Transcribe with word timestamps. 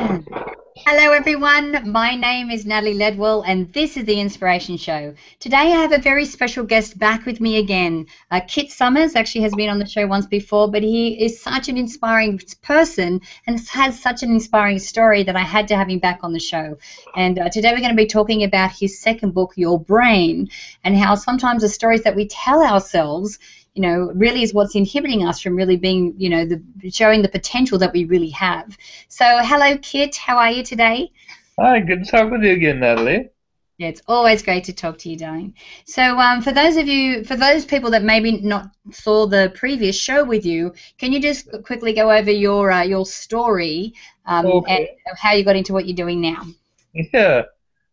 Hello, 0.00 1.12
everyone. 1.12 1.92
My 1.92 2.14
name 2.14 2.50
is 2.50 2.64
Natalie 2.64 2.94
Ledwell, 2.94 3.44
and 3.46 3.70
this 3.74 3.98
is 3.98 4.06
The 4.06 4.18
Inspiration 4.18 4.78
Show. 4.78 5.14
Today, 5.40 5.58
I 5.58 5.64
have 5.82 5.92
a 5.92 5.98
very 5.98 6.24
special 6.24 6.64
guest 6.64 6.98
back 6.98 7.26
with 7.26 7.38
me 7.38 7.58
again. 7.58 8.06
Uh, 8.30 8.40
Kit 8.48 8.70
Summers 8.70 9.14
actually 9.14 9.42
has 9.42 9.54
been 9.54 9.68
on 9.68 9.78
the 9.78 9.86
show 9.86 10.06
once 10.06 10.24
before, 10.24 10.70
but 10.70 10.82
he 10.82 11.22
is 11.22 11.42
such 11.42 11.68
an 11.68 11.76
inspiring 11.76 12.40
person 12.62 13.20
and 13.46 13.60
has 13.68 14.00
such 14.00 14.22
an 14.22 14.30
inspiring 14.30 14.78
story 14.78 15.22
that 15.22 15.36
I 15.36 15.42
had 15.42 15.68
to 15.68 15.76
have 15.76 15.90
him 15.90 15.98
back 15.98 16.20
on 16.22 16.32
the 16.32 16.40
show. 16.40 16.78
And 17.14 17.38
uh, 17.38 17.50
today, 17.50 17.72
we're 17.72 17.80
going 17.80 17.90
to 17.90 17.94
be 17.94 18.06
talking 18.06 18.42
about 18.42 18.72
his 18.72 18.98
second 18.98 19.34
book, 19.34 19.52
Your 19.56 19.78
Brain, 19.78 20.48
and 20.82 20.96
how 20.96 21.14
sometimes 21.14 21.60
the 21.60 21.68
stories 21.68 22.04
that 22.04 22.16
we 22.16 22.26
tell 22.26 22.62
ourselves 22.62 23.38
you 23.74 23.82
know, 23.82 24.10
really 24.14 24.42
is 24.42 24.52
what's 24.52 24.74
inhibiting 24.74 25.26
us 25.26 25.40
from 25.40 25.56
really 25.56 25.76
being, 25.76 26.14
you 26.16 26.28
know, 26.28 26.44
the 26.44 26.90
showing 26.90 27.22
the 27.22 27.28
potential 27.28 27.78
that 27.78 27.92
we 27.92 28.04
really 28.04 28.30
have. 28.30 28.76
So, 29.08 29.24
hello, 29.42 29.78
Kit. 29.78 30.16
How 30.16 30.38
are 30.38 30.50
you 30.50 30.62
today? 30.62 31.12
Hi, 31.58 31.80
good 31.80 32.04
to 32.04 32.10
talk 32.10 32.30
with 32.30 32.42
you 32.42 32.52
again, 32.52 32.80
Natalie. 32.80 33.30
Yeah, 33.78 33.88
it's 33.88 34.02
always 34.06 34.42
great 34.42 34.64
to 34.64 34.74
talk 34.74 34.98
to 34.98 35.08
you, 35.08 35.16
darling. 35.16 35.54
So, 35.86 36.18
um, 36.18 36.42
for 36.42 36.52
those 36.52 36.76
of 36.76 36.86
you, 36.86 37.24
for 37.24 37.36
those 37.36 37.64
people 37.64 37.90
that 37.92 38.02
maybe 38.02 38.38
not 38.40 38.70
saw 38.90 39.26
the 39.26 39.52
previous 39.54 39.96
show 39.98 40.24
with 40.24 40.44
you, 40.44 40.74
can 40.98 41.12
you 41.12 41.20
just 41.20 41.48
quickly 41.62 41.94
go 41.94 42.10
over 42.10 42.30
your 42.30 42.70
uh, 42.70 42.82
your 42.82 43.06
story 43.06 43.94
um, 44.26 44.46
okay. 44.46 44.96
and 45.06 45.16
how 45.16 45.32
you 45.32 45.44
got 45.44 45.56
into 45.56 45.72
what 45.72 45.86
you're 45.86 45.96
doing 45.96 46.20
now? 46.20 46.44
Yeah, 46.92 47.42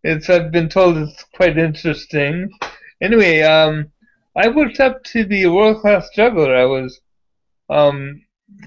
it's 0.04 0.30
I've 0.30 0.52
been 0.52 0.70
told 0.70 0.98
it's 0.98 1.24
quite 1.36 1.58
interesting. 1.58 2.52
Anyway, 3.00 3.42
um, 3.42 3.92
I 4.38 4.50
worked 4.50 4.80
up 4.80 5.04
to 5.06 5.26
be 5.26 5.42
a 5.44 5.52
world 5.52 5.82
class 5.82 6.12
juggler. 6.14 6.56
I 6.56 6.66
was, 6.66 7.02
um, 7.72 8.22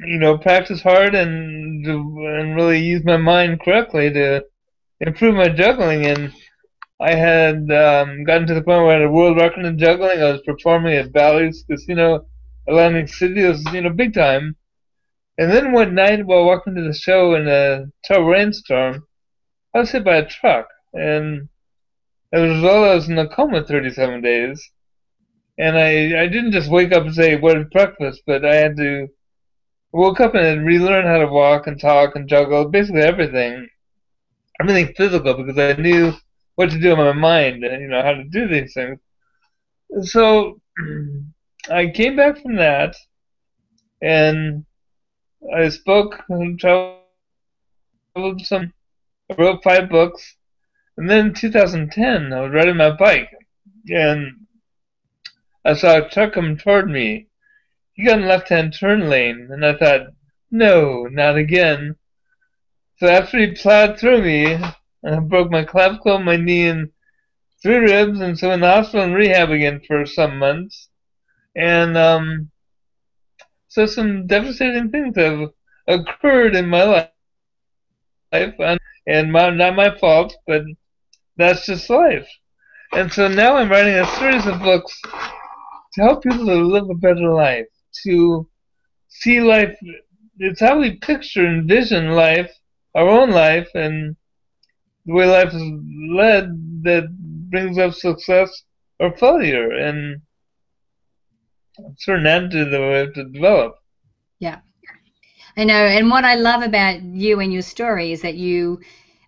you 0.05 0.19
know, 0.19 0.37
practice 0.37 0.83
hard 0.83 1.15
and 1.15 1.87
and 1.87 2.57
really 2.57 2.81
use 2.81 3.05
my 3.05 3.17
mind 3.17 3.61
correctly 3.61 4.13
to 4.13 4.45
improve 4.99 5.37
my 5.37 5.49
juggling. 5.49 6.07
And 6.07 6.33
I 7.01 7.15
had 7.15 7.71
um, 7.71 8.25
gotten 8.25 8.49
to 8.49 8.55
the 8.55 8.63
point 8.63 8.83
where 8.83 8.97
I 8.97 8.99
had 8.99 9.03
a 9.03 9.13
world 9.13 9.37
record 9.37 9.65
in 9.65 9.79
juggling. 9.79 10.21
I 10.21 10.33
was 10.33 10.43
performing 10.43 10.95
at 10.95 11.13
Bally's 11.13 11.65
Casino, 11.71 12.27
Atlantic 12.67 13.07
City. 13.09 13.45
It 13.45 13.51
was 13.51 13.65
you 13.73 13.83
know 13.83 13.91
big 13.91 14.13
time. 14.13 14.57
And 15.39 15.53
then 15.53 15.71
one 15.71 15.95
night 15.95 16.27
while 16.27 16.47
walking 16.47 16.75
to 16.75 16.83
the 16.83 16.93
show 16.93 17.35
in 17.37 17.47
a 17.47 17.87
tough 18.05 18.27
rainstorm, 18.27 19.07
I 19.73 19.79
was 19.79 19.93
hit 19.93 20.05
by 20.05 20.17
a 20.17 20.29
truck, 20.29 20.67
and 20.93 21.49
as 22.33 22.43
a 22.43 22.49
result, 22.55 22.89
I 22.89 22.95
was 22.97 23.09
in 23.09 23.19
a 23.19 23.29
coma 23.29 23.63
37 23.63 24.21
days 24.21 24.69
and 25.61 25.77
I 25.79 26.23
I 26.23 26.27
didn't 26.27 26.53
just 26.53 26.71
wake 26.71 26.93
up 26.93 27.05
and 27.05 27.15
say 27.15 27.37
what 27.37 27.59
is 27.59 27.67
breakfast, 27.71 28.23
but 28.27 28.45
I 28.45 28.57
had 28.57 28.77
to 28.79 29.09
woke 29.93 30.21
up 30.21 30.35
and 30.35 30.67
relearn 30.67 31.07
how 31.07 31.19
to 31.19 31.27
walk 31.27 31.67
and 31.67 31.79
talk 31.79 32.17
and 32.17 32.29
juggle, 32.29 32.69
basically 32.69 33.03
everything, 33.03 33.69
everything 34.61 34.95
physical, 34.97 35.35
because 35.35 35.59
I 35.59 35.75
knew 35.81 36.13
what 36.55 36.71
to 36.71 36.79
do 36.81 36.93
in 36.93 36.99
my 36.99 37.13
mind, 37.13 37.65
and 37.65 37.83
you 37.83 37.89
know 37.89 38.03
how 38.03 38.15
to 38.15 38.25
do 38.25 38.49
these 38.49 38.73
things. 38.73 38.99
So 40.03 40.61
I 41.71 41.89
came 41.89 42.17
back 42.17 42.41
from 42.41 42.57
that, 42.57 42.97
and 44.01 44.65
I 45.55 45.69
spoke 45.69 46.23
and 46.31 46.59
traveled 46.59 47.03
some, 48.43 48.73
I 49.31 49.35
wrote 49.37 49.63
five 49.63 49.91
books, 49.91 50.37
and 50.97 51.11
then 51.11 51.27
in 51.27 51.35
2010 51.35 52.33
I 52.33 52.41
was 52.41 52.53
riding 52.53 52.77
my 52.77 52.91
bike, 52.97 53.31
and 53.89 54.40
I 55.65 55.75
saw 55.75 55.99
a 55.99 56.09
truck 56.09 56.33
come 56.33 56.57
toward 56.57 56.89
me. 56.89 57.29
He 57.93 58.05
got 58.07 58.21
in 58.21 58.27
left-hand 58.27 58.73
turn 58.73 59.11
lane, 59.11 59.49
and 59.51 59.65
I 59.65 59.75
thought, 59.77 60.09
no, 60.51 61.05
not 61.05 61.37
again. 61.37 61.97
So 62.99 63.09
after 63.09 63.39
he 63.39 63.53
plowed 63.53 63.99
through 63.99 64.23
me, 64.23 64.59
I 65.05 65.19
broke 65.21 65.51
my 65.51 65.65
clavicle, 65.65 66.19
my 66.19 66.37
knee, 66.37 66.69
and 66.69 66.91
three 67.63 67.77
ribs, 67.77 68.21
and 68.21 68.39
so 68.39 68.53
in 68.53 68.61
the 68.61 68.69
hospital 68.69 69.05
and 69.05 69.15
rehab 69.15 69.51
again 69.51 69.81
for 69.87 70.07
some 70.07 70.39
months. 70.39 70.89
And 71.55 71.97
um, 71.97 72.51
so 73.69 73.87
some 73.87 74.27
devastating 74.27 74.91
things 74.91 75.17
have 75.17 75.51
occurred 75.87 76.57
in 76.57 76.69
my 76.69 76.85
life, 76.85 77.11
and, 78.33 78.81
and 79.07 79.33
my, 79.33 79.51
not 79.51 79.77
my 79.77 79.97
fault, 79.99 80.35
but 80.47 80.63
that's 81.37 81.67
just 81.67 81.91
life. 81.91 82.29
And 82.93 83.13
so 83.13 83.29
now 83.29 83.57
I'm 83.57 83.71
writing 83.71 83.95
a 83.95 84.07
series 84.17 84.47
of 84.47 84.61
books 84.61 85.01
to 85.95 86.03
help 86.03 86.23
people 86.23 86.47
to 86.47 86.55
live 86.55 86.89
a 86.89 86.95
better 86.95 87.33
life, 87.33 87.67
to 88.05 88.49
see 89.09 89.41
life. 89.41 89.77
It's 90.39 90.61
how 90.61 90.79
we 90.79 90.97
picture 90.97 91.47
and 91.47 91.69
vision 91.69 92.11
life, 92.11 92.51
our 92.95 93.09
own 93.09 93.31
life, 93.31 93.69
and 93.75 94.17
the 95.07 95.15
way 95.15 95.27
life 95.27 95.53
is 95.53 95.63
led 96.15 96.83
that 96.83 97.09
brings 97.51 97.79
up 97.79 97.95
success 97.95 98.51
or 98.99 99.17
failure, 99.17 99.71
and 99.73 100.21
certain 101.99 102.27
attitude 102.27 102.73
that 102.73 102.81
we 102.81 102.95
have 102.95 103.15
to 103.15 103.25
develop. 103.25 103.75
Yeah. 104.39 104.61
I 105.57 105.65
know, 105.65 105.75
and 105.75 106.09
what 106.11 106.25
I 106.25 106.37
love 106.37 106.63
about 106.63 107.03
you 107.03 107.41
and 107.41 107.53
your 107.53 107.63
story 107.63 108.13
is 108.13 108.23
that 108.23 108.35
you 108.35 108.81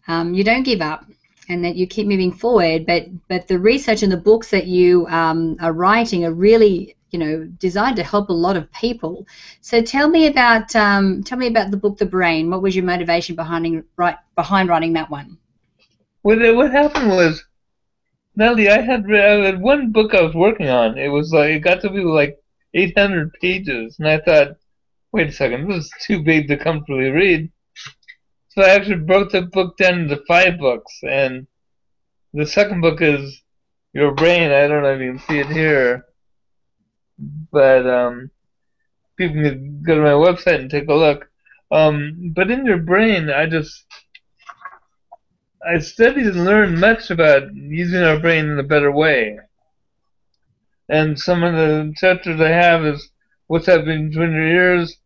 um, 0.09 0.35
you 0.35 0.45
don't 0.45 0.63
give 0.63 0.81
up 0.81 1.05
and 1.49 1.65
that 1.65 1.77
you 1.77 1.87
keep 1.87 2.07
moving 2.07 2.33
forward. 2.33 2.87
But 2.87 3.07
but 3.29 3.49
the 3.49 3.59
research 3.59 4.03
and 4.03 4.13
the 4.13 4.17
books 4.17 4.51
that 4.51 4.67
you 4.67 5.07
um, 5.09 5.57
are 5.61 5.73
writing 5.73 6.25
are 6.25 6.33
really 6.33 6.97
you 7.11 7.19
know 7.19 7.45
designed 7.59 7.97
to 7.97 8.03
help 8.03 8.29
a 8.29 8.33
lot 8.33 8.57
of 8.57 8.73
people. 8.73 9.27
So 9.61 9.83
tell 9.83 10.09
me 10.09 10.27
about 10.27 10.75
um, 10.75 11.23
tell 11.23 11.39
me 11.39 11.47
about 11.47 11.71
the 11.71 11.77
book 11.77 11.99
The 11.99 12.07
Brain. 12.07 12.51
What 12.51 12.63
was 12.63 12.75
your 12.75 12.85
motivation 12.85 13.37
behind 13.37 13.85
right 13.97 14.17
behind 14.35 14.69
writing 14.69 14.95
that 14.95 15.11
one? 15.11 15.39
Well, 16.25 16.55
what 16.55 16.71
happened 16.71 17.09
was, 17.09 17.45
Nellie, 18.37 18.71
I 18.71 18.81
had, 18.81 19.05
I 19.13 19.45
had 19.45 19.61
one 19.61 19.91
book 19.91 20.15
I 20.15 20.23
was 20.23 20.35
working 20.35 20.69
on. 20.69 20.97
It 20.97 21.09
was 21.09 21.33
like 21.33 21.51
it 21.51 21.61
got 21.61 21.81
to 21.83 21.91
be 21.91 22.05
like 22.05 22.39
800 22.75 23.33
pages, 23.41 23.97
and 23.99 24.09
I 24.09 24.19
thought, 24.19 24.57
wait 25.11 25.29
a 25.29 25.33
second, 25.33 25.69
this 25.69 25.85
is 25.87 25.93
too 26.01 26.23
big 26.23 26.49
to 26.49 26.57
comfortably 26.57 27.11
read. 27.11 27.52
So 28.55 28.61
I 28.61 28.69
actually 28.69 28.97
broke 28.97 29.33
the 29.33 29.41
book 29.41 29.79
down 29.79 30.01
into 30.01 30.21
five 30.29 30.59
books, 30.59 30.93
and 31.09 31.47
the 32.35 32.45
second 32.45 32.83
book 32.83 33.01
is 33.01 33.41
Your 33.95 34.13
Brain. 34.13 34.51
I 34.51 34.69
don't 34.69 34.83
know 34.83 34.93
if 34.93 35.01
you 35.01 35.13
can 35.13 35.21
see 35.21 35.39
it 35.39 35.47
here, 35.47 36.05
but 37.51 37.87
um, 37.87 38.31
people 39.17 39.43
can 39.43 39.83
go 39.83 39.95
to 39.95 40.03
my 40.03 40.11
website 40.11 40.61
and 40.61 40.71
take 40.71 40.87
a 40.89 40.93
look. 40.93 41.31
Um, 41.71 42.35
but 42.35 42.51
in 42.51 42.67
Your 42.67 42.77
Brain, 42.77 43.31
I 43.31 43.47
just 43.47 43.87
I 45.67 45.79
studied 45.79 46.27
and 46.27 46.45
learned 46.45 46.79
much 46.79 47.11
about 47.11 47.55
using 47.55 48.03
our 48.03 48.19
brain 48.19 48.51
in 48.51 48.59
a 48.59 48.63
better 48.63 48.93
way. 48.93 49.39
And 50.91 51.19
some 51.19 51.43
of 51.43 51.55
the 51.55 51.95
chapters 51.97 52.39
I 52.39 52.51
have 52.51 52.85
is 52.85 53.09
What's 53.47 53.65
Happening 53.65 54.11
Between 54.11 54.33
Your 54.33 54.47
Ears, 54.47 54.99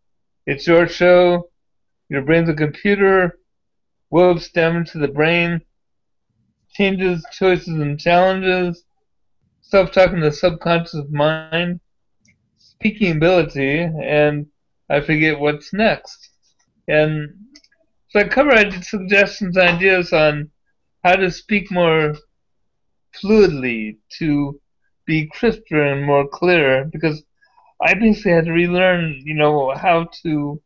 It's 0.47 0.67
Your 0.67 0.89
Show, 0.89 1.49
your 2.09 2.23
brain's 2.23 2.49
a 2.49 2.55
computer. 2.55 3.39
Wolves 4.11 4.51
damage 4.51 4.93
to 4.93 4.99
the 4.99 5.09
brain. 5.09 5.61
Changes, 6.73 7.25
choices, 7.33 7.69
and 7.69 7.99
challenges. 7.99 8.85
Self-talk 9.63 10.13
in 10.13 10.21
the 10.21 10.31
subconscious 10.31 11.07
mind. 11.11 11.81
Speaking 12.59 13.17
ability, 13.17 13.81
and 13.81 14.47
I 14.91 15.01
forget 15.01 15.41
what's 15.41 15.73
next. 15.73 16.31
And 16.89 17.31
so 18.09 18.21
I 18.21 18.25
cover 18.29 18.55
suggestions, 18.83 19.57
ideas 19.57 20.13
on 20.13 20.51
how 21.03 21.17
to 21.17 21.31
speak 21.31 21.71
more 21.73 22.15
fluidly, 23.21 23.97
to 24.19 24.61
be 25.07 25.27
crisper 25.27 25.83
and 25.83 26.05
more 26.05 26.29
clear, 26.29 26.85
because 26.85 27.25
I 27.81 27.95
basically 27.95 28.33
had 28.33 28.45
to 28.45 28.53
relearn, 28.53 29.23
you 29.25 29.35
know, 29.35 29.75
how 29.75 30.09
to 30.23 30.63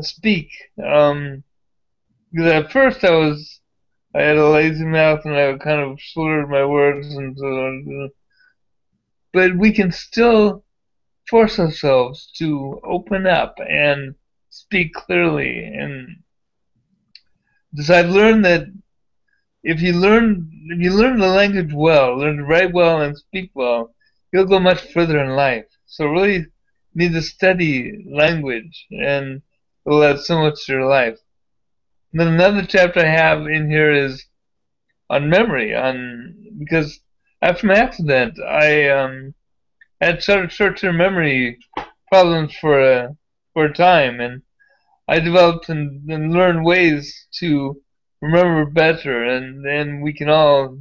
speak. 0.00 0.50
Um, 0.84 1.42
because 2.32 2.52
at 2.52 2.72
first 2.72 3.04
I 3.04 3.10
was, 3.10 3.60
I 4.14 4.22
had 4.22 4.36
a 4.36 4.48
lazy 4.48 4.84
mouth 4.84 5.24
and 5.24 5.34
I 5.34 5.56
kind 5.58 5.80
of 5.80 5.98
slurred 6.12 6.48
my 6.48 6.64
words 6.64 7.14
and 7.14 7.36
so 7.36 7.46
on. 7.46 8.10
But 9.32 9.56
we 9.56 9.72
can 9.72 9.92
still 9.92 10.64
force 11.28 11.58
ourselves 11.58 12.30
to 12.38 12.80
open 12.84 13.26
up 13.26 13.56
and 13.68 14.14
speak 14.50 14.94
clearly. 14.94 15.64
And 15.64 16.22
because 17.70 17.90
I've 17.90 18.10
learned 18.10 18.44
that 18.44 18.66
if 19.62 19.80
you 19.80 19.92
learn 19.92 20.50
if 20.68 20.78
you 20.78 20.92
learn 20.92 21.18
the 21.18 21.28
language 21.28 21.72
well, 21.72 22.18
learn 22.18 22.38
to 22.38 22.44
write 22.44 22.72
well 22.72 23.00
and 23.02 23.16
speak 23.16 23.50
well, 23.54 23.94
you'll 24.32 24.46
go 24.46 24.58
much 24.58 24.92
further 24.92 25.22
in 25.22 25.30
life. 25.30 25.66
So 25.86 26.06
really 26.06 26.46
need 26.94 27.12
to 27.12 27.22
study 27.22 28.04
language 28.10 28.86
and 28.90 29.42
will 29.84 30.02
add 30.02 30.20
so 30.20 30.40
much 30.42 30.66
to 30.66 30.72
your 30.72 30.86
life. 30.86 31.18
And 32.12 32.20
then 32.20 32.28
another 32.28 32.64
chapter 32.66 33.00
I 33.00 33.10
have 33.10 33.46
in 33.46 33.70
here 33.70 33.92
is 33.92 34.24
on 35.08 35.28
memory, 35.28 35.74
on 35.74 36.34
because 36.58 37.00
after 37.42 37.66
my 37.66 37.74
accident, 37.74 38.38
I 38.40 38.88
um, 38.88 39.34
had 40.00 40.22
short 40.22 40.52
short-term 40.52 40.96
memory 40.96 41.58
problems 42.08 42.54
for 42.56 42.80
a 42.80 43.16
for 43.52 43.66
a 43.66 43.72
time, 43.72 44.20
and 44.20 44.42
I 45.08 45.20
developed 45.20 45.68
and, 45.68 46.08
and 46.10 46.32
learned 46.32 46.64
ways 46.64 47.26
to 47.38 47.80
remember 48.20 48.66
better, 48.66 49.24
and 49.24 49.64
then 49.64 50.00
we 50.00 50.12
can 50.12 50.28
all 50.28 50.78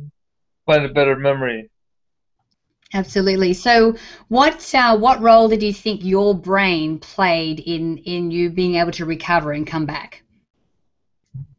find 0.66 0.86
a 0.86 0.94
better 0.94 1.16
memory. 1.16 1.70
Absolutely. 2.94 3.54
So, 3.54 3.96
what 4.30 4.74
uh, 4.74 4.98
what 4.98 5.22
role 5.22 5.48
did 5.48 5.62
you 5.62 5.72
think 5.72 6.04
your 6.04 6.34
brain 6.34 6.98
played 6.98 7.60
in 7.60 8.00
in 8.00 8.32
you 8.32 8.50
being 8.50 8.76
able 8.76 8.92
to 8.94 9.06
recover 9.06 9.52
and 9.52 9.68
come 9.68 9.86
back? 9.86 10.24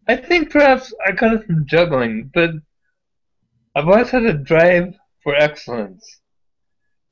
I 0.09 0.17
think 0.17 0.51
perhaps 0.51 0.93
I 1.07 1.13
got 1.13 1.35
it 1.35 1.47
from 1.47 1.67
juggling, 1.67 2.33
but 2.35 2.51
I've 3.77 3.87
always 3.87 4.11
had 4.11 4.25
a 4.25 4.33
drive 4.33 4.95
for 5.23 5.37
excellence, 5.37 6.05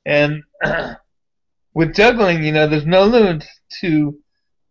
and 0.05 0.43
with 1.73 1.95
juggling, 1.95 2.43
you 2.43 2.51
know, 2.51 2.67
there's 2.67 2.85
no 2.85 3.05
limit 3.05 3.45
to 3.79 4.19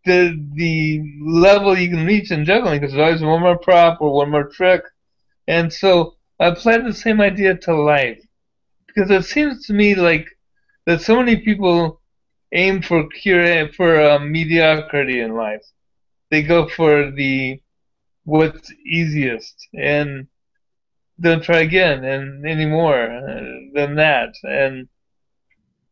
the 0.04 0.46
the 0.56 1.00
level 1.24 1.76
you 1.76 1.88
can 1.88 2.04
reach 2.04 2.30
in 2.30 2.44
juggling 2.44 2.80
because 2.80 2.94
there's 2.94 3.06
always 3.06 3.22
one 3.22 3.40
more 3.40 3.58
prop 3.58 4.02
or 4.02 4.12
one 4.12 4.30
more 4.30 4.44
trick, 4.44 4.82
and 5.46 5.72
so 5.72 6.16
I 6.38 6.48
applied 6.48 6.84
the 6.84 6.92
same 6.92 7.22
idea 7.22 7.56
to 7.56 7.74
life 7.74 8.20
because 8.88 9.10
it 9.10 9.24
seems 9.24 9.66
to 9.66 9.72
me 9.72 9.94
like 9.94 10.26
that 10.86 11.00
so 11.00 11.16
many 11.16 11.36
people 11.36 12.00
aim 12.52 12.82
for 12.82 13.06
cure 13.08 13.70
for 13.72 14.00
um, 14.00 14.32
mediocrity 14.32 15.20
in 15.20 15.34
life. 15.34 15.64
They 16.30 16.42
go 16.42 16.68
for 16.68 17.10
the 17.10 17.60
what's 18.24 18.72
easiest 18.84 19.68
and 19.74 20.26
don't 21.20 21.42
try 21.42 21.60
again 21.60 22.04
and 22.04 22.46
any 22.46 22.66
more 22.66 23.02
uh, 23.10 23.42
than 23.74 23.96
that. 23.96 24.34
And 24.42 24.88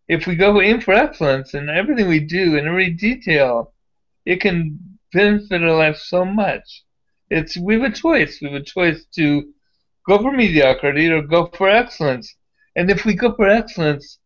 if 0.08 0.26
we 0.26 0.36
go 0.36 0.60
aim 0.60 0.80
for 0.80 0.94
excellence 0.94 1.54
in 1.54 1.68
everything 1.68 2.08
we 2.08 2.20
do 2.20 2.56
in 2.56 2.66
every 2.66 2.90
detail, 2.90 3.72
it 4.24 4.40
can 4.40 4.98
benefit 5.12 5.62
our 5.62 5.76
life 5.76 5.96
so 5.96 6.24
much. 6.24 6.84
It's 7.30 7.56
we 7.56 7.74
have 7.74 7.90
a 7.90 7.94
choice. 7.94 8.38
We 8.40 8.50
have 8.50 8.60
a 8.60 8.64
choice 8.64 9.04
to 9.16 9.52
go 10.06 10.18
for 10.18 10.32
mediocrity 10.32 11.08
or 11.08 11.22
go 11.22 11.46
for 11.46 11.68
excellence. 11.68 12.34
And 12.76 12.90
if 12.90 13.04
we 13.04 13.14
go 13.14 13.34
for 13.34 13.48
excellence 13.48 14.18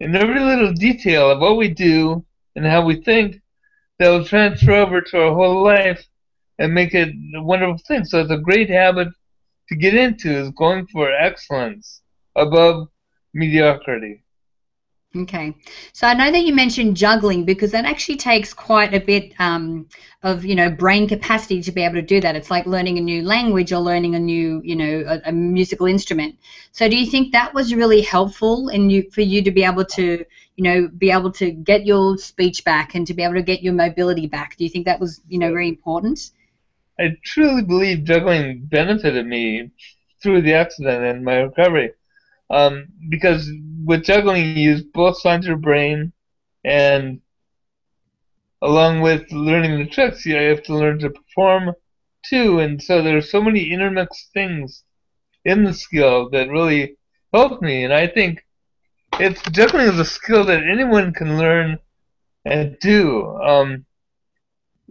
in 0.00 0.16
every 0.16 0.40
little 0.40 0.72
detail 0.72 1.30
of 1.30 1.40
what 1.40 1.58
we 1.58 1.68
do 1.68 2.24
and 2.56 2.66
how 2.66 2.84
we 2.84 3.02
think, 3.02 3.40
that 3.98 4.08
will 4.08 4.24
transfer 4.24 4.72
over 4.72 5.02
to 5.02 5.22
our 5.22 5.34
whole 5.34 5.62
life 5.62 6.02
and 6.58 6.72
make 6.72 6.94
it 6.94 7.10
a 7.36 7.42
wonderful 7.42 7.78
thing. 7.86 8.04
So 8.06 8.20
it's 8.20 8.30
a 8.30 8.38
great 8.38 8.70
habit 8.70 9.08
to 9.68 9.76
get 9.76 9.94
into 9.94 10.34
is 10.34 10.50
going 10.50 10.86
for 10.86 11.12
excellence 11.12 12.00
above 12.34 12.88
mediocrity. 13.34 14.24
Okay, 15.16 15.56
so 15.92 16.06
I 16.06 16.14
know 16.14 16.30
that 16.30 16.44
you 16.44 16.54
mentioned 16.54 16.96
juggling 16.96 17.44
because 17.44 17.72
that 17.72 17.84
actually 17.84 18.16
takes 18.16 18.54
quite 18.54 18.94
a 18.94 19.00
bit 19.00 19.32
um, 19.40 19.88
of 20.22 20.44
you 20.44 20.54
know 20.54 20.70
brain 20.70 21.08
capacity 21.08 21.60
to 21.62 21.72
be 21.72 21.82
able 21.82 21.96
to 21.96 22.02
do 22.02 22.20
that. 22.20 22.36
It's 22.36 22.48
like 22.48 22.64
learning 22.64 22.96
a 22.96 23.00
new 23.00 23.22
language 23.22 23.72
or 23.72 23.80
learning 23.80 24.14
a 24.14 24.20
new 24.20 24.62
you 24.64 24.76
know 24.76 25.02
a, 25.08 25.30
a 25.30 25.32
musical 25.32 25.86
instrument. 25.86 26.36
So 26.70 26.88
do 26.88 26.96
you 26.96 27.10
think 27.10 27.32
that 27.32 27.52
was 27.52 27.74
really 27.74 28.02
helpful 28.02 28.68
in 28.68 28.88
you 28.88 29.10
for 29.10 29.22
you 29.22 29.42
to 29.42 29.50
be 29.50 29.64
able 29.64 29.84
to 29.84 30.24
you 30.54 30.62
know 30.62 30.86
be 30.86 31.10
able 31.10 31.32
to 31.32 31.50
get 31.50 31.84
your 31.84 32.16
speech 32.16 32.64
back 32.64 32.94
and 32.94 33.04
to 33.08 33.12
be 33.12 33.24
able 33.24 33.34
to 33.34 33.42
get 33.42 33.64
your 33.64 33.74
mobility 33.74 34.28
back? 34.28 34.56
Do 34.56 34.62
you 34.62 34.70
think 34.70 34.84
that 34.86 35.00
was 35.00 35.20
you 35.28 35.40
know 35.40 35.50
very 35.50 35.68
important? 35.68 36.30
I 37.00 37.16
truly 37.24 37.62
believe 37.62 38.04
juggling 38.04 38.60
benefited 38.66 39.26
me 39.26 39.72
through 40.22 40.42
the 40.42 40.54
accident 40.54 41.04
and 41.04 41.24
my 41.24 41.38
recovery. 41.38 41.94
Um, 42.50 42.88
because 43.10 43.50
with 43.84 44.04
juggling, 44.04 44.44
you 44.44 44.52
use 44.54 44.74
both 44.82 45.20
sides 45.20 45.36
of 45.36 45.42
your 45.42 45.50
brain, 45.58 46.12
and 46.64 47.20
along 48.62 49.00
with 49.00 49.30
learning 49.32 49.78
the 49.78 49.86
tricks, 49.86 50.24
you 50.26 50.34
have 50.36 50.62
to 50.64 50.74
learn 50.74 50.98
to 51.00 51.10
perform 51.10 51.72
too. 52.28 52.58
And 52.60 52.82
so 52.82 53.02
there 53.02 53.16
are 53.16 53.22
so 53.22 53.42
many 53.42 53.72
intermixed 53.72 54.32
things 54.32 54.84
in 55.44 55.64
the 55.64 55.72
skill 55.74 56.28
that 56.30 56.48
really 56.50 56.96
helped 57.32 57.62
me. 57.62 57.84
And 57.84 57.92
I 57.92 58.06
think 58.06 58.40
it's 59.18 59.42
juggling 59.50 59.88
is 59.88 59.98
a 59.98 60.04
skill 60.04 60.44
that 60.46 60.62
anyone 60.64 61.12
can 61.12 61.38
learn 61.38 61.78
and 62.44 62.76
do. 62.80 63.26
Um, 63.42 63.86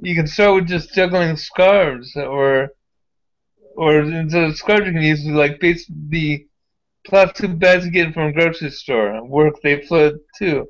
you 0.01 0.15
can 0.15 0.27
start 0.27 0.56
with 0.56 0.67
just 0.67 0.94
juggling 0.94 1.35
scarves, 1.38 2.15
or 2.15 2.71
or 3.75 4.00
instead 4.01 4.44
of 4.44 4.57
scarves, 4.57 4.85
you 4.88 4.94
can 4.94 5.01
use 5.01 5.25
like 5.25 5.59
base 5.59 5.89
the 6.09 6.45
plastic 7.09 7.57
bags 7.59 7.85
you 7.85 7.91
get 7.91 8.13
from 8.13 8.27
a 8.27 8.33
grocery 8.33 8.71
store 8.71 9.23
work. 9.25 9.56
They 9.61 9.81
float 9.81 10.15
too. 10.38 10.67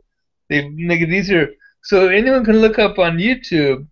They 0.50 0.68
make 0.70 1.02
it 1.02 1.14
easier. 1.14 1.50
So 1.84 2.08
anyone 2.08 2.46
can 2.46 2.62
look 2.62 2.80
up 2.80 2.98
on 3.00 3.18
YouTube 3.18 3.88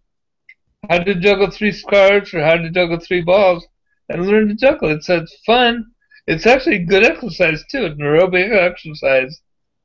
how 0.89 0.99
to 0.99 1.15
juggle 1.15 1.49
three 1.49 1.71
scarves 1.71 2.33
or 2.33 2.43
how 2.43 2.55
to 2.55 2.69
juggle 2.69 2.99
three 2.99 3.21
balls 3.21 3.65
and 4.09 4.27
learn 4.27 4.47
to 4.47 4.55
juggle. 4.55 4.89
It's, 4.89 5.09
it's 5.09 5.35
fun. 5.45 5.85
It's 6.27 6.45
actually 6.45 6.79
good 6.79 7.03
exercise 7.03 7.63
too. 7.71 7.85
It's 7.85 7.99
an 7.99 8.05
aerobic 8.05 8.55
exercise 8.55 9.41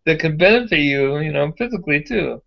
that 0.06 0.20
can 0.20 0.36
benefit 0.36 0.80
you, 0.80 1.18
you 1.18 1.32
know, 1.32 1.52
physically 1.58 2.02
too. 2.02 2.42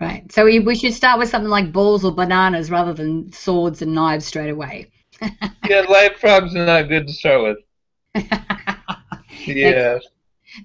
Right. 0.00 0.30
So 0.30 0.44
we, 0.44 0.60
we 0.60 0.74
should 0.74 0.92
start 0.94 1.18
with 1.18 1.28
something 1.28 1.50
like 1.50 1.72
balls 1.72 2.04
or 2.04 2.12
bananas 2.12 2.70
rather 2.70 2.92
than 2.92 3.32
swords 3.32 3.82
and 3.82 3.94
knives 3.94 4.26
straight 4.26 4.50
away. 4.50 4.90
yeah, 5.68 5.80
live 5.88 6.16
frogs 6.16 6.54
are 6.54 6.66
not 6.66 6.88
good 6.88 7.06
to 7.06 7.12
start 7.12 7.56
with. 8.14 8.26
Yeah. 9.44 9.98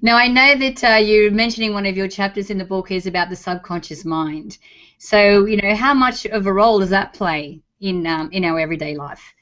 Now 0.01 0.15
I 0.15 0.27
know 0.27 0.55
that 0.55 0.83
uh, 0.83 0.97
you're 0.97 1.31
mentioning 1.31 1.73
one 1.73 1.85
of 1.85 1.97
your 1.97 2.07
chapters 2.07 2.49
in 2.49 2.57
the 2.57 2.65
book 2.65 2.91
is 2.91 3.07
about 3.07 3.29
the 3.29 3.35
subconscious 3.35 4.05
mind. 4.05 4.57
So 4.97 5.45
you 5.45 5.57
know, 5.57 5.75
how 5.75 5.93
much 5.93 6.25
of 6.25 6.45
a 6.45 6.53
role 6.53 6.79
does 6.79 6.91
that 6.91 7.13
play 7.13 7.61
in 7.79 8.05
um, 8.07 8.29
in 8.31 8.45
our 8.45 8.59
everyday 8.59 8.95
life? 8.95 9.33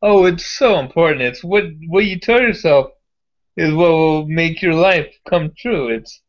Oh, 0.00 0.24
it's 0.24 0.46
so 0.46 0.78
important. 0.78 1.22
It's 1.22 1.44
what 1.44 1.64
what 1.88 2.04
you 2.04 2.18
tell 2.18 2.40
yourself 2.40 2.92
is 3.56 3.74
what 3.74 3.90
will 3.90 4.26
make 4.26 4.62
your 4.62 4.74
life 4.74 5.12
come 5.28 5.52
true. 5.58 5.88
It's 5.88 6.22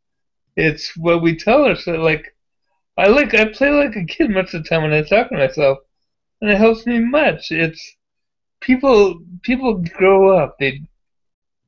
it's 0.55 0.95
what 0.97 1.21
we 1.21 1.37
tell 1.37 1.65
ourselves. 1.65 2.03
Like 2.03 2.35
I 2.97 3.07
like 3.07 3.33
I 3.33 3.45
play 3.45 3.69
like 3.71 3.95
a 3.95 4.05
kid 4.05 4.29
much 4.29 4.53
of 4.53 4.63
the 4.63 4.69
time 4.69 4.83
when 4.83 4.93
I 4.93 5.01
talk 5.01 5.29
to 5.29 5.37
myself, 5.37 5.79
and 6.41 6.51
it 6.51 6.57
helps 6.57 6.85
me 6.85 6.99
much. 6.99 7.51
It's 7.51 7.95
people 8.59 9.19
people 9.43 9.83
grow 9.97 10.37
up. 10.37 10.57
They 10.59 10.81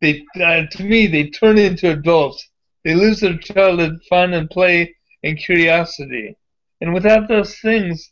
they 0.01 0.25
uh, 0.41 0.65
to 0.71 0.83
me 0.83 1.07
they 1.07 1.29
turn 1.29 1.57
into 1.57 1.91
adults. 1.91 2.49
They 2.83 2.93
lose 2.93 3.19
their 3.19 3.37
childhood 3.37 3.99
fun 4.09 4.33
and 4.33 4.49
play 4.49 4.95
and 5.23 5.37
curiosity. 5.37 6.35
And 6.81 6.93
without 6.93 7.27
those 7.27 7.57
things, 7.59 8.11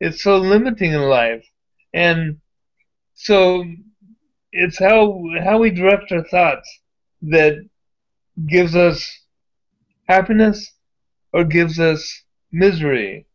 it's 0.00 0.22
so 0.22 0.38
limiting 0.38 0.92
in 0.92 1.02
life. 1.02 1.44
And 1.92 2.38
so 3.14 3.64
it's 4.52 4.78
how 4.78 5.22
how 5.42 5.58
we 5.58 5.70
direct 5.70 6.12
our 6.12 6.24
thoughts 6.24 6.68
that 7.22 7.54
gives 8.46 8.76
us 8.76 9.06
happiness 10.08 10.72
or 11.32 11.44
gives 11.44 11.78
us 11.80 12.22
misery. 12.52 13.26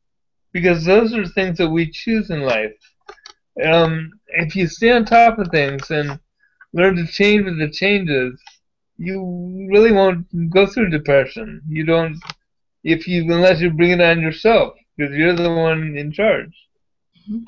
Because 0.53 0.85
those 0.85 1.13
are 1.13 1.25
things 1.25 1.57
that 1.57 1.69
we 1.69 1.91
choose 1.91 2.29
in 2.29 2.41
life. 2.41 2.73
Um, 3.63 4.11
if 4.27 4.55
you 4.55 4.67
stay 4.67 4.91
on 4.91 5.05
top 5.05 5.37
of 5.39 5.47
things 5.49 5.89
and 5.91 6.19
learn 6.73 6.95
to 6.95 7.07
change 7.07 7.45
with 7.45 7.59
the 7.59 7.69
changes, 7.69 8.39
you 8.97 9.67
really 9.71 9.91
won't 9.91 10.25
go 10.51 10.65
through 10.65 10.89
depression. 10.89 11.61
You 11.67 11.85
don't, 11.85 12.17
if 12.83 13.07
you 13.07 13.23
unless 13.23 13.59
you 13.59 13.71
bring 13.71 13.91
it 13.91 14.01
on 14.01 14.21
yourself, 14.21 14.73
because 14.95 15.15
you're 15.15 15.35
the 15.35 15.51
one 15.51 15.95
in 15.97 16.11
charge. 16.11 16.53
Mm-hmm. 17.29 17.43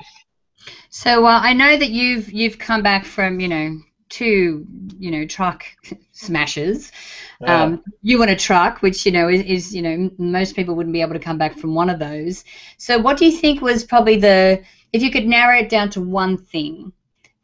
So 0.88 1.26
uh, 1.26 1.40
I 1.42 1.52
know 1.52 1.76
that 1.76 1.90
you've 1.90 2.32
you've 2.32 2.58
come 2.58 2.82
back 2.82 3.04
from 3.04 3.40
you 3.40 3.48
know 3.48 3.78
two 4.08 4.66
you 4.98 5.10
know 5.10 5.26
truck 5.26 5.64
smashes. 6.12 6.92
Um, 7.46 7.82
you 8.00 8.18
want 8.18 8.30
a 8.30 8.36
truck, 8.36 8.80
which 8.80 9.04
you 9.04 9.12
know 9.12 9.28
is, 9.28 9.42
is 9.42 9.74
you 9.74 9.82
know 9.82 10.10
most 10.18 10.56
people 10.56 10.74
wouldn't 10.74 10.92
be 10.92 11.02
able 11.02 11.14
to 11.14 11.18
come 11.18 11.38
back 11.38 11.58
from 11.58 11.74
one 11.74 11.90
of 11.90 11.98
those. 11.98 12.44
So 12.78 12.98
what 12.98 13.18
do 13.18 13.26
you 13.26 13.32
think 13.32 13.60
was 13.60 13.84
probably 13.84 14.16
the 14.16 14.62
if 14.92 15.02
you 15.02 15.10
could 15.10 15.26
narrow 15.26 15.58
it 15.58 15.68
down 15.68 15.90
to 15.90 16.00
one 16.00 16.38
thing 16.38 16.92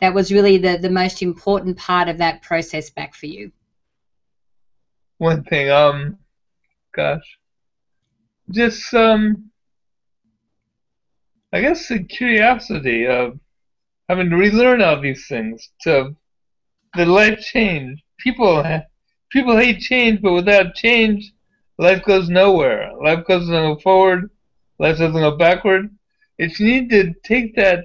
that 0.00 0.14
was 0.14 0.33
really 0.33 0.57
the, 0.59 0.78
the 0.78 0.90
most 0.90 1.23
important 1.23 1.76
part 1.76 2.09
of 2.09 2.19
that 2.19 2.42
process 2.42 2.90
back 2.90 3.14
for 3.14 3.26
you? 3.26 3.52
One 5.19 5.45
thing, 5.45 5.71
um, 5.71 6.19
gosh, 6.95 7.38
just 8.50 8.92
um, 8.95 9.50
I 11.52 11.61
guess 11.61 11.88
the 11.88 12.02
curiosity 12.04 13.07
of 13.07 13.38
having 14.09 14.30
to 14.30 14.37
relearn 14.37 14.83
all 14.83 15.00
these 15.00 15.26
things 15.28 15.71
to 15.83 16.16
the 16.95 17.07
life 17.07 17.40
change. 17.40 18.02
People 18.19 18.64
people 19.30 19.57
hate 19.57 19.80
change, 19.80 20.23
but 20.23 20.33
without 20.33 20.75
change, 20.75 21.33
life 21.78 22.02
goes 22.04 22.28
nowhere. 22.28 22.92
Life 23.02 23.26
goes 23.26 23.49
no 23.49 23.76
forward. 23.76 24.30
Life 24.78 24.99
doesn't 24.99 25.21
go 25.21 25.37
backward. 25.37 25.95
If 26.38 26.59
you 26.59 26.66
need 26.66 26.90
to 26.90 27.12
take 27.23 27.54
that, 27.57 27.85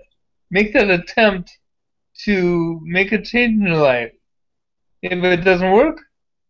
make 0.50 0.74
that 0.74 0.90
attempt 0.90 1.58
to 2.24 2.80
make 2.84 3.12
a 3.12 3.22
change 3.22 3.60
in 3.60 3.68
your 3.68 3.78
life. 3.78 4.12
If 5.02 5.24
it 5.24 5.44
doesn't 5.44 5.72
work, 5.72 6.02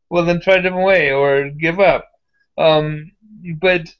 well 0.09 0.25
then 0.25 0.39
try 0.39 0.55
a 0.55 0.61
different 0.61 0.85
way 0.85 1.11
or 1.11 1.49
give 1.49 1.79
up. 1.79 2.05
Um, 2.57 3.11
but 3.59 3.93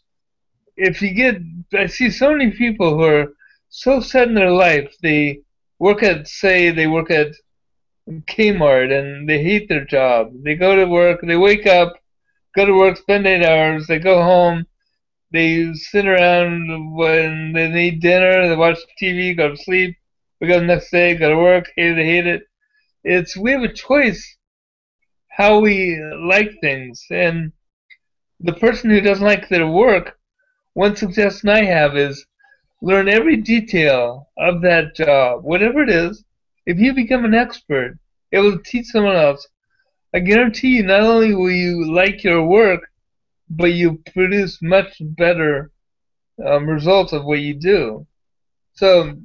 if 0.78 1.02
you 1.02 1.14
get, 1.14 1.42
I 1.74 1.88
see 1.88 2.10
so 2.10 2.32
many 2.32 2.52
people 2.52 2.96
who 2.96 3.04
are 3.04 3.34
so 3.70 4.00
set 4.00 4.28
in 4.28 4.36
their 4.36 4.52
life. 4.52 4.96
They 5.02 5.42
work 5.80 6.04
at, 6.04 6.28
say, 6.28 6.72
they 6.72 6.88
work 6.88 7.12
at 7.12 7.34
Kmart 8.10 8.98
and 8.98 9.28
they 9.28 9.44
hate 9.44 9.68
their 9.68 9.86
job. 9.86 10.32
They 10.44 10.56
go 10.56 10.76
to 10.76 10.86
work, 10.86 11.22
they 11.22 11.38
wake 11.38 11.66
up, 11.66 11.94
go 12.56 12.66
to 12.66 12.74
work, 12.74 12.98
spend 12.98 13.26
eight 13.28 13.44
hours, 13.44 13.88
they 13.88 14.00
go 14.00 14.22
home, 14.24 14.66
they 15.32 15.74
sit 15.74 16.08
around 16.08 16.96
when 16.96 17.54
they 17.54 17.88
eat 17.88 18.00
dinner, 18.00 18.48
they 18.48 18.56
watch 18.56 18.78
TV, 19.02 19.36
go 19.36 19.50
to 19.50 19.58
sleep, 19.58 19.98
we 20.46 20.54
go 20.54 20.60
the 20.60 20.66
next 20.66 20.92
day, 20.92 21.16
go 21.16 21.30
to 21.30 21.38
work, 21.38 21.72
hate 21.76 21.98
it, 21.98 22.06
hate 22.06 22.28
it. 22.28 22.44
It's 23.04 23.36
we 23.36 23.52
have 23.52 23.64
a 23.64 23.74
choice 23.74 24.38
how 25.30 25.60
we 25.60 26.00
like 26.20 26.52
things, 26.62 27.04
and 27.10 27.52
the 28.40 28.54
person 28.54 28.90
who 28.90 29.02
doesn't 29.02 29.26
like 29.26 29.50
their 29.50 29.68
work, 29.68 30.20
one 30.74 30.96
suggestion 30.96 31.50
I 31.50 31.64
have 31.64 31.98
is 31.98 32.26
learn 32.82 33.10
every 33.10 33.38
detail 33.38 34.30
of 34.38 34.62
that 34.62 34.96
job, 34.96 35.44
whatever 35.44 35.82
it 35.82 35.90
is. 35.90 36.24
If 36.68 36.78
you 36.78 36.94
become 36.94 37.26
an 37.26 37.34
expert, 37.34 37.98
it 38.32 38.40
will 38.40 38.60
teach 38.60 38.88
someone 38.88 39.16
else. 39.16 39.48
I 40.14 40.20
guarantee 40.20 40.78
you, 40.78 40.84
not 40.84 41.02
only 41.02 41.34
will 41.34 41.52
you 41.52 41.92
like 41.92 42.24
your 42.24 42.46
work, 42.46 42.82
but 43.50 43.74
you 43.74 44.02
produce 44.14 44.62
much 44.62 44.96
better 45.02 45.72
um, 46.46 46.70
results 46.70 47.14
of 47.14 47.26
what 47.26 47.40
you 47.40 47.56
do. 47.56 48.06
So 48.74 49.16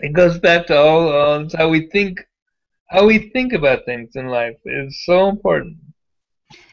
it 0.00 0.12
goes 0.12 0.38
back 0.38 0.66
to 0.66 0.76
all 0.76 1.08
uh, 1.08 1.48
how 1.56 1.68
we 1.68 1.88
think, 1.88 2.20
how 2.90 3.06
we 3.06 3.30
think 3.30 3.52
about 3.52 3.84
things 3.86 4.16
in 4.16 4.26
life 4.26 4.56
is 4.64 5.04
so 5.04 5.28
important. 5.28 5.78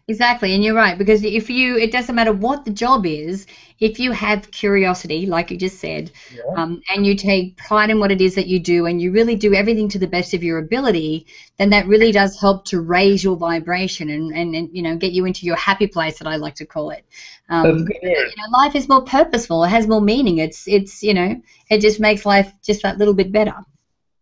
Exactly, 0.08 0.54
and 0.54 0.64
you're 0.64 0.76
right 0.76 0.98
because 0.98 1.24
if 1.24 1.50
you, 1.50 1.78
it 1.78 1.92
doesn't 1.92 2.16
matter 2.16 2.34
what 2.34 2.66
the 2.66 2.72
job 2.72 3.06
is, 3.06 3.46
if 3.80 4.00
you 4.00 4.12
have 4.12 4.52
curiosity, 4.52 5.26
like 5.26 5.52
you 5.52 5.58
just 5.58 5.80
said, 5.80 6.12
yeah. 6.34 6.42
um, 6.56 6.82
and 6.90 7.06
you 7.06 7.16
take 7.16 7.56
pride 7.56 7.90
in 7.90 8.00
what 8.00 8.12
it 8.12 8.20
is 8.20 8.36
that 8.36 8.48
you 8.48 8.60
do, 8.60 8.88
and 8.88 9.02
you 9.02 9.12
really 9.12 9.36
do 9.36 9.54
everything 9.54 9.88
to 9.90 10.00
the 10.00 10.08
best 10.08 10.34
of 10.34 10.44
your 10.44 10.58
ability, 10.58 11.26
then 11.58 11.70
that 11.70 11.88
really 11.88 12.12
does 12.12 12.40
help 12.40 12.66
to 12.66 12.82
raise 12.82 13.24
your 13.24 13.38
vibration 13.38 14.10
and, 14.10 14.32
and, 14.34 14.56
and 14.56 14.70
you 14.74 14.82
know 14.82 14.98
get 14.98 15.12
you 15.14 15.26
into 15.26 15.46
your 15.46 15.56
happy 15.56 15.88
place 15.88 16.18
that 16.20 16.28
I 16.28 16.36
like 16.36 16.56
to 16.56 16.66
call 16.66 16.90
it. 16.90 17.06
Um. 17.50 17.88
You 18.04 18.36
know, 18.38 18.58
life 18.58 18.76
is 18.76 18.90
more 18.90 19.04
purposeful. 19.04 19.64
It 19.64 19.70
has 19.70 19.88
more 19.88 20.02
meaning. 20.02 20.40
It's 20.40 20.68
it's 20.68 21.04
you 21.04 21.14
know 21.14 21.42
it 21.70 21.80
just 21.80 22.00
makes 22.00 22.26
life 22.26 22.52
just 22.64 22.82
that 22.82 22.98
little 22.98 23.14
bit 23.14 23.32
better. 23.32 23.56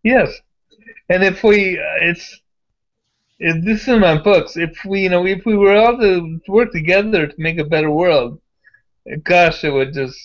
Yes, 0.04 0.32
and 1.10 1.24
if 1.24 1.44
we, 1.44 1.80
uh, 1.80 1.98
it's 2.02 2.42
if 3.40 3.64
this 3.64 3.84
is 3.84 3.88
in 3.88 4.02
my 4.02 4.18
books. 4.22 4.58
If 4.58 4.84
we, 4.86 5.02
you 5.02 5.10
know, 5.10 5.26
if 5.26 5.46
we 5.46 5.56
were 5.56 5.76
all 5.76 5.98
to 5.98 6.40
work 6.48 6.72
together 6.72 7.28
to 7.28 7.36
make 7.38 7.58
a 7.58 7.64
better 7.64 7.90
world, 7.90 8.42
gosh, 9.24 9.64
it 9.64 9.72
would 9.72 9.94
just 9.94 10.20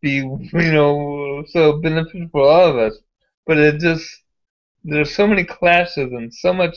be, 0.00 0.16
you 0.18 0.72
know, 0.72 1.44
so 1.48 1.80
beneficial 1.80 2.28
for 2.30 2.48
all 2.48 2.66
of 2.70 2.78
us. 2.78 2.96
But 3.46 3.58
it 3.58 3.80
just, 3.80 4.08
there's 4.84 5.14
so 5.14 5.26
many 5.26 5.44
clashes 5.44 6.12
and 6.12 6.32
so 6.32 6.52
much 6.52 6.76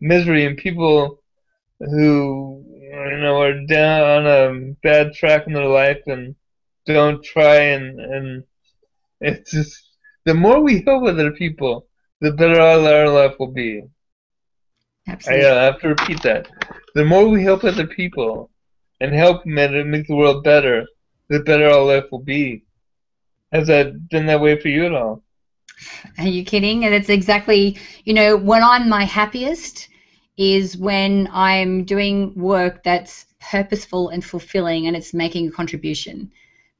misery 0.00 0.46
and 0.46 0.56
people 0.56 1.20
who, 1.80 2.64
you 2.80 3.18
know, 3.18 3.40
are 3.40 3.66
down 3.66 4.02
on 4.02 4.26
a 4.26 4.72
bad 4.82 5.14
track 5.14 5.46
in 5.46 5.52
their 5.52 5.66
life 5.66 6.02
and 6.06 6.34
don't 6.86 7.22
try 7.24 7.56
and, 7.56 8.00
and 8.00 8.44
it's 9.20 9.50
just, 9.50 9.84
the 10.24 10.34
more 10.34 10.60
we 10.60 10.82
help 10.82 11.04
other 11.04 11.32
people, 11.32 11.86
the 12.20 12.32
better 12.32 12.60
our 12.60 13.08
life 13.08 13.34
will 13.38 13.52
be. 13.52 13.82
Absolutely. 15.08 15.46
I 15.46 15.50
uh, 15.50 15.72
have 15.72 15.80
to 15.80 15.88
repeat 15.88 16.22
that. 16.22 16.48
The 16.94 17.04
more 17.04 17.28
we 17.28 17.42
help 17.42 17.64
other 17.64 17.86
people 17.86 18.50
and 19.00 19.14
help 19.14 19.46
make 19.46 20.06
the 20.06 20.16
world 20.16 20.44
better, 20.44 20.86
the 21.28 21.40
better 21.40 21.68
our 21.68 21.84
life 21.84 22.04
will 22.10 22.22
be. 22.22 22.62
Has 23.52 23.68
that 23.68 24.08
been 24.10 24.26
that 24.26 24.40
way 24.40 24.60
for 24.60 24.68
you 24.68 24.86
at 24.86 24.94
all? 24.94 25.22
Are 26.18 26.26
you 26.26 26.44
kidding? 26.44 26.84
And 26.84 26.94
it's 26.94 27.08
exactly, 27.08 27.78
you 28.04 28.12
know, 28.12 28.36
when 28.36 28.62
I'm 28.62 28.88
my 28.88 29.04
happiest 29.04 29.88
is 30.36 30.76
when 30.76 31.28
I'm 31.32 31.84
doing 31.84 32.34
work 32.34 32.82
that's 32.82 33.26
purposeful 33.40 34.08
and 34.08 34.24
fulfilling 34.24 34.86
and 34.86 34.96
it's 34.96 35.14
making 35.14 35.48
a 35.48 35.50
contribution. 35.50 36.30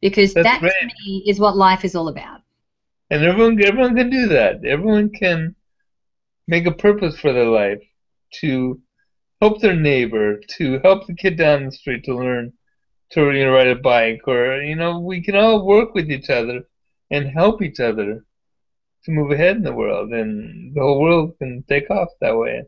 Because 0.00 0.34
that's 0.34 0.44
that 0.44 0.60
to 0.60 0.86
me 0.86 1.24
is 1.26 1.40
what 1.40 1.56
life 1.56 1.84
is 1.84 1.94
all 1.94 2.08
about. 2.08 2.40
And 3.10 3.24
everyone 3.24 3.62
everyone 3.62 3.96
can 3.96 4.10
do 4.10 4.28
that. 4.28 4.64
Everyone 4.64 5.10
can 5.10 5.54
make 6.46 6.66
a 6.66 6.72
purpose 6.72 7.18
for 7.18 7.32
their 7.32 7.46
life 7.46 7.82
to 8.40 8.80
help 9.40 9.60
their 9.60 9.76
neighbor, 9.76 10.40
to 10.56 10.80
help 10.80 11.06
the 11.06 11.14
kid 11.14 11.36
down 11.36 11.66
the 11.66 11.72
street 11.72 12.04
to 12.04 12.16
learn 12.16 12.52
to 13.10 13.32
you 13.32 13.46
know, 13.46 13.52
ride 13.52 13.68
a 13.68 13.74
bike, 13.74 14.20
or 14.26 14.60
you 14.62 14.76
know, 14.76 14.98
we 14.98 15.22
can 15.22 15.34
all 15.34 15.64
work 15.64 15.94
with 15.94 16.10
each 16.10 16.28
other 16.28 16.62
and 17.10 17.26
help 17.28 17.62
each 17.62 17.80
other 17.80 18.24
to 19.04 19.10
move 19.10 19.30
ahead 19.30 19.56
in 19.56 19.62
the 19.62 19.72
world, 19.72 20.12
and 20.12 20.74
the 20.74 20.80
whole 20.80 21.00
world 21.00 21.34
can 21.38 21.64
take 21.68 21.90
off 21.90 22.08
that 22.20 22.36
way. 22.36 22.64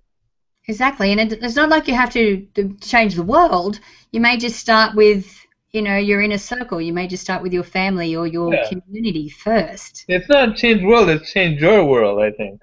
Exactly, 0.67 1.13
and 1.13 1.33
it's 1.33 1.57
not 1.57 1.69
like 1.69 1.89
you 1.89 1.95
have 1.95 2.11
to, 2.11 2.47
to 2.55 2.75
change 2.81 3.15
the 3.15 3.23
world. 3.23 3.81
You 4.13 4.21
may 4.21 4.37
just 4.37 4.59
start 4.59 4.95
with 4.95 5.27
you 5.73 5.83
know 5.83 5.97
your 5.97 6.21
inner 6.23 6.39
circle. 6.39 6.81
You 6.81 6.93
may 6.93 7.07
just 7.07 7.23
start 7.23 7.43
with 7.43 7.53
your 7.53 7.65
family 7.65 8.17
or 8.17 8.27
your 8.27 8.55
yeah. 8.55 8.69
community 8.69 9.29
first. 9.29 10.05
It's 10.09 10.29
not 10.29 10.57
change 10.57 10.81
the 10.81 10.87
world; 10.87 11.11
it's 11.11 11.33
change 11.33 11.61
your 11.61 11.85
world. 11.85 12.23
I 12.23 12.31
think. 12.31 12.61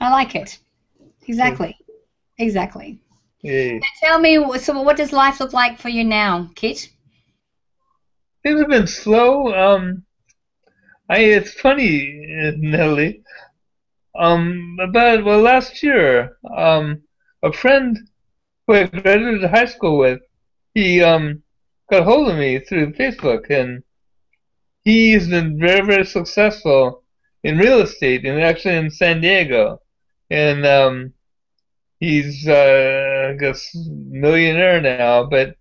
I 0.00 0.10
like 0.10 0.34
it. 0.34 0.58
Exactly. 1.30 1.76
Exactly. 2.38 2.98
Yeah. 3.42 3.78
tell 4.02 4.18
me, 4.18 4.32
so 4.58 4.82
what 4.82 4.96
does 4.96 5.12
life 5.12 5.38
look 5.38 5.52
like 5.52 5.78
for 5.78 5.88
you 5.88 6.02
now, 6.02 6.50
Kit? 6.56 6.88
Things 8.42 8.60
have 8.60 8.68
been 8.68 8.88
slow. 8.88 9.54
Um, 9.54 10.02
I 11.08 11.18
it's 11.20 11.54
funny, 11.54 11.92
Nelly. 12.58 13.22
Um, 14.18 14.76
about 14.80 15.24
well, 15.24 15.40
last 15.40 15.82
year, 15.84 16.36
um, 16.56 17.02
a 17.44 17.52
friend 17.52 17.96
who 18.66 18.74
I 18.74 18.84
graduated 18.86 19.48
high 19.50 19.66
school 19.66 19.98
with, 19.98 20.20
he 20.74 21.02
um 21.02 21.42
got 21.90 22.04
hold 22.04 22.28
of 22.28 22.38
me 22.38 22.58
through 22.58 22.94
Facebook, 22.94 23.50
and 23.50 23.82
he's 24.82 25.28
been 25.28 25.58
very, 25.60 25.86
very 25.86 26.04
successful 26.04 27.04
in 27.44 27.58
real 27.58 27.80
estate, 27.80 28.24
and 28.26 28.40
actually 28.42 28.76
in 28.76 28.90
San 28.90 29.20
Diego, 29.20 29.78
and 30.30 30.66
um, 30.66 31.12
he's 32.00 32.48
uh, 32.48 33.34
guess 33.40 33.70
millionaire 34.10 34.80
now, 34.82 35.24
but 35.24 35.56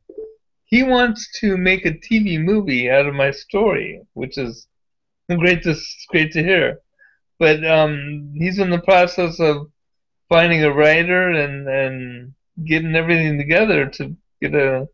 he 0.66 0.84
wants 0.84 1.30
to 1.40 1.58
make 1.58 1.86
a 1.86 1.92
TV 1.92 2.38
movie 2.38 2.90
out 2.90 3.08
of 3.08 3.14
my 3.16 3.32
story, 3.32 4.02
which 4.14 4.38
is 4.38 4.68
great 5.30 5.64
to 5.64 5.76
great 6.10 6.32
to 6.34 6.44
hear. 6.44 6.80
But 7.40 7.64
um, 7.66 8.34
he's 8.36 8.60
in 8.60 8.70
the 8.72 8.80
process 8.82 9.40
of 9.40 9.68
finding 10.30 10.64
a 10.64 10.74
writer 10.74 11.30
and 11.32 11.68
and 11.68 12.34
getting 12.66 12.96
everything 12.96 13.38
together 13.38 13.86
to 13.88 14.16
get 14.42 14.56
a 14.56 14.88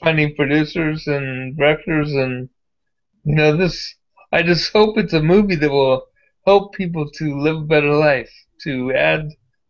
finding 0.00 0.34
producers 0.34 1.06
and 1.06 1.56
directors 1.56 2.12
and 2.12 2.48
you 3.24 3.34
know 3.34 3.56
this. 3.56 3.94
I 4.32 4.42
just 4.42 4.72
hope 4.72 4.98
it's 4.98 5.14
a 5.14 5.22
movie 5.22 5.56
that 5.56 5.70
will 5.70 6.04
help 6.46 6.74
people 6.74 7.10
to 7.12 7.38
live 7.40 7.56
a 7.56 7.66
better 7.74 7.92
life, 7.92 8.30
to 8.64 8.92
add 8.94 9.28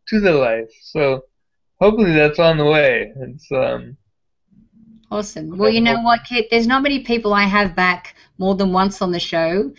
to 0.09 0.21
their 0.21 0.35
life. 0.35 0.71
So 0.83 1.25
hopefully 1.81 2.13
that's 2.13 2.39
on 2.39 2.59
the 2.59 2.65
way. 2.65 3.13
It's 3.17 3.51
um. 3.53 3.97
Awesome. 5.11 5.57
Well, 5.57 5.71
you 5.71 5.81
know 5.81 6.03
what, 6.03 6.25
Kit? 6.25 6.49
There's 6.51 6.67
not 6.67 6.83
many 6.83 7.03
people 7.03 7.33
I 7.33 7.45
have 7.45 7.75
back 7.75 8.15
more 8.37 8.55
than 8.55 8.73
once 8.75 9.01
on 9.01 9.11
the 9.11 9.19
show, 9.19 9.73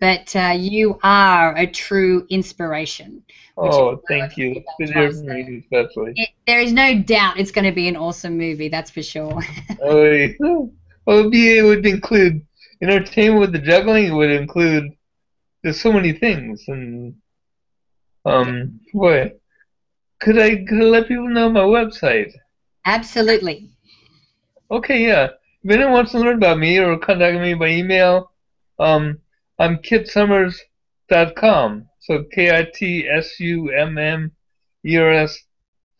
but 0.00 0.34
uh, 0.34 0.54
you 0.58 0.98
are 1.04 1.56
a 1.56 1.66
true 1.66 2.26
inspiration. 2.30 3.22
Oh, 3.56 4.00
thank 4.08 4.36
you. 4.36 4.62
Good 4.78 4.88
to 4.88 5.12
me, 5.22 5.58
especially. 5.58 6.14
It, 6.16 6.30
there 6.46 6.60
is 6.60 6.72
no 6.72 6.98
doubt 7.00 7.38
it's 7.38 7.52
going 7.52 7.66
to 7.66 7.72
be 7.72 7.86
an 7.86 7.96
awesome 7.96 8.36
movie. 8.36 8.68
That's 8.68 8.90
for 8.90 9.02
sure. 9.02 9.40
oh, 9.82 10.02
yeah. 10.02 10.32
well, 10.40 10.70
it 11.06 11.24
would, 11.24 11.34
it 11.34 11.62
would 11.62 11.86
include 11.86 12.44
entertainment 12.82 13.40
with 13.40 13.52
the 13.52 13.58
juggling. 13.58 14.06
It 14.06 14.14
would 14.14 14.30
include 14.30 14.96
there's 15.62 15.80
so 15.80 15.92
many 15.92 16.12
things, 16.12 16.64
and 16.66 17.14
um, 18.24 18.80
boy, 18.92 19.32
could 20.22 20.38
I 20.38 20.64
could 20.64 20.80
I 20.80 20.84
let 20.84 21.08
people 21.08 21.28
know 21.28 21.50
my 21.50 21.60
website? 21.60 22.32
Absolutely. 22.86 23.70
Okay, 24.70 25.04
yeah. 25.04 25.28
If 25.64 25.70
anyone 25.70 25.92
wants 25.92 26.12
to 26.12 26.20
learn 26.20 26.36
about 26.36 26.58
me 26.58 26.78
or 26.78 26.96
contact 26.98 27.40
me 27.40 27.54
by 27.54 27.68
email, 27.68 28.30
um, 28.78 29.18
I'm 29.58 29.78
kitsummers.com. 29.78 31.88
So 32.00 32.24
K 32.32 32.56
I 32.56 32.68
T 32.72 33.08
S 33.08 33.40
U 33.40 33.70
M 33.70 33.98
M 33.98 34.30
E 34.86 34.96
R 34.96 35.12
S 35.12 35.36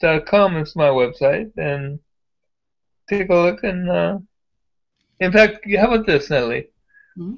dot 0.00 0.26
com 0.26 0.56
is 0.56 0.76
my 0.76 0.88
website, 0.88 1.50
and 1.56 1.98
take 3.08 3.28
a 3.28 3.34
look. 3.34 3.64
And 3.64 3.90
uh, 3.90 4.18
in 5.18 5.32
fact, 5.32 5.66
how 5.76 5.92
about 5.92 6.06
this, 6.06 6.30
Nellie? 6.30 6.68
Mm-hmm. 7.18 7.34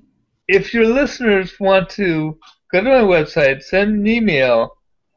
If 0.48 0.74
your 0.74 0.86
listeners 0.86 1.58
want 1.58 1.88
to 1.90 2.38
go 2.70 2.82
to 2.82 2.90
my 2.90 3.02
website, 3.02 3.62
send 3.62 4.00
an 4.00 4.06
email 4.06 4.76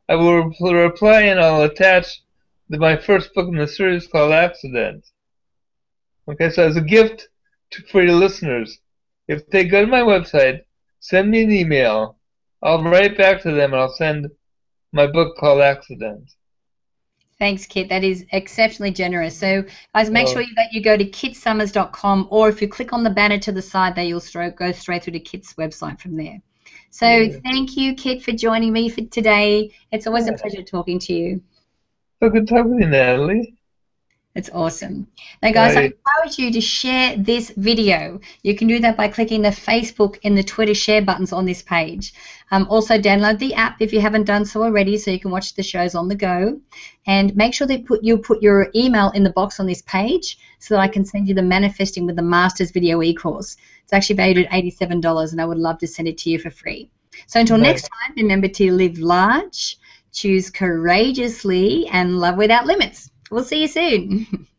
I 0.10 0.16
will 0.16 0.52
reply 0.62 1.24
and 1.24 1.40
I'll 1.40 1.64
attach 1.64 2.22
the, 2.70 2.78
my 2.78 2.96
first 2.98 3.34
book 3.34 3.48
in 3.48 3.58
the 3.58 3.68
series 3.68 4.08
called 4.08 4.32
Accident. 4.32 5.06
Okay, 6.30 6.50
so 6.50 6.66
as 6.66 6.78
a 6.78 6.82
gift 6.82 7.28
to, 7.72 7.82
for 7.84 8.04
your 8.04 8.16
listeners, 8.16 8.80
if 9.28 9.48
they 9.50 9.66
go 9.66 9.82
to 9.82 9.88
my 9.88 10.02
website, 10.02 10.62
send 11.00 11.30
me 11.30 11.44
an 11.44 11.52
email, 11.52 12.18
I'll 12.64 12.84
write 12.84 13.18
back 13.18 13.42
to 13.42 13.52
them 13.52 13.74
and 13.74 13.82
I'll 13.82 13.96
send 13.96 14.30
my 14.94 15.08
book 15.08 15.38
called 15.38 15.62
Accident. 15.62 16.32
Thanks, 17.40 17.68
Kit. 17.68 17.90
That 17.90 18.04
is 18.04 18.26
exceptionally 18.32 18.92
generous. 18.92 19.38
So, 19.38 19.64
guys, 19.94 20.10
make 20.10 20.28
oh. 20.30 20.34
sure 20.34 20.44
that 20.56 20.74
you 20.74 20.82
go 20.82 20.98
to 20.98 21.06
kitsummers.com, 21.06 22.28
or 22.32 22.50
if 22.50 22.62
you 22.62 22.68
click 22.68 22.94
on 22.94 23.04
the 23.04 23.12
banner 23.12 23.38
to 23.40 23.52
the 23.52 23.62
side, 23.62 23.94
there 23.96 24.06
you'll 24.06 24.22
go 24.56 24.72
straight 24.72 25.04
through 25.04 25.14
to 25.14 25.20
Kit's 25.20 25.54
website 25.54 26.00
from 26.00 26.18
there. 26.18 26.42
So, 26.98 27.08
yeah. 27.08 27.38
thank 27.44 27.78
you, 27.78 27.94
Kit, 27.94 28.24
for 28.24 28.32
joining 28.32 28.74
me 28.74 28.90
for 28.90 29.02
today. 29.02 29.70
It's 29.92 30.08
always 30.08 30.26
yeah. 30.26 30.34
a 30.34 30.38
pleasure 30.40 30.64
talking 30.64 30.98
to 31.02 31.14
you. 31.14 31.42
So 32.20 32.28
good 32.28 32.48
talking 32.48 32.80
to 32.80 32.86
you, 32.86 32.90
Natalie. 32.90 33.57
It's 34.38 34.52
awesome. 34.54 35.08
Now, 35.42 35.52
guys, 35.52 35.76
right. 35.76 35.92
I 35.92 36.20
encourage 36.22 36.38
you 36.38 36.52
to 36.52 36.62
share 36.62 37.18
this 37.18 37.50
video. 37.58 38.20
You 38.44 38.56
can 38.56 38.68
do 38.68 38.78
that 38.82 38.96
by 38.96 39.08
clicking 39.08 39.42
the 39.42 39.50
Facebook 39.50 40.20
and 40.24 40.38
the 40.38 40.44
Twitter 40.44 40.76
share 40.76 41.02
buttons 41.02 41.34
on 41.34 41.46
this 41.46 41.64
page. 41.64 42.14
Um, 42.52 42.68
also, 42.70 43.00
download 43.00 43.40
the 43.40 43.56
app 43.56 43.82
if 43.82 43.92
you 43.92 44.00
haven't 44.00 44.26
done 44.26 44.46
so 44.46 44.62
already, 44.62 45.00
so 45.00 45.10
you 45.10 45.20
can 45.20 45.32
watch 45.32 45.56
the 45.56 45.64
shows 45.64 45.96
on 45.96 46.08
the 46.08 46.16
go. 46.16 46.62
And 47.08 47.36
make 47.36 47.56
sure 47.56 47.66
that 47.66 47.88
put, 47.88 48.04
you 48.04 48.20
put 48.20 48.44
your 48.44 48.70
email 48.76 49.10
in 49.10 49.24
the 49.24 49.32
box 49.32 49.60
on 49.60 49.66
this 49.66 49.82
page 49.82 50.38
so 50.60 50.76
that 50.76 50.82
I 50.82 50.88
can 50.88 51.04
send 51.04 51.28
you 51.28 51.34
the 51.34 51.42
Manifesting 51.42 52.06
with 52.06 52.16
the 52.16 52.22
Masters 52.22 52.70
video 52.70 53.02
e-course. 53.02 53.58
It's 53.86 53.94
actually 53.94 54.18
valued 54.18 54.38
at 54.38 54.52
$87, 54.52 55.32
and 55.32 55.42
I 55.42 55.46
would 55.46 55.58
love 55.58 55.80
to 55.80 55.88
send 55.88 56.08
it 56.10 56.20
to 56.20 56.30
you 56.30 56.38
for 56.38 56.52
free. 56.52 56.92
So 57.26 57.40
until 57.40 57.58
right. 57.58 57.64
next 57.64 57.90
time, 57.90 58.14
remember 58.16 58.50
to 58.50 58.72
live 58.72 59.00
large, 59.00 59.80
choose 60.14 60.52
courageously, 60.52 61.88
and 61.88 62.20
love 62.20 62.38
without 62.38 62.68
limits. 62.68 63.10
We'll 63.32 63.44
see 63.46 63.62
you 63.62 63.68
soon. 63.68 64.48